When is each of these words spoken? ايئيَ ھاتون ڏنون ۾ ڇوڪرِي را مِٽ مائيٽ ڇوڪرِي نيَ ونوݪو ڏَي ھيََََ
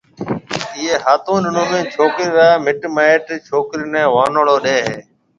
ايئيَ 0.75 0.93
ھاتون 1.05 1.39
ڏنون 1.43 1.67
۾ 1.73 1.79
ڇوڪرِي 1.93 2.27
را 2.35 2.47
مِٽ 2.65 2.81
مائيٽ 2.95 3.27
ڇوڪرِي 3.47 3.85
نيَ 3.93 4.03
ونوݪو 4.15 4.55
ڏَي 4.65 4.77
ھيََََ 4.87 4.95